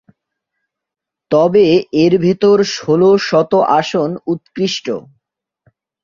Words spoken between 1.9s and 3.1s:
এর ভিতর ষোল